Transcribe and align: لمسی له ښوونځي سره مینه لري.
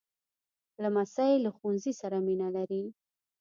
لمسی 0.83 1.33
له 1.43 1.49
ښوونځي 1.55 1.93
سره 2.01 2.17
مینه 2.27 2.47
لري. 2.55 2.83